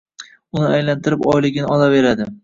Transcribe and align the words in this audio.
Uni 0.59 0.65
aylantirib 0.77 1.27
oyligini 1.33 1.69
olaveradi. 1.75 2.27